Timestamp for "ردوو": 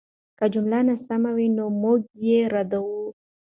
2.53-3.01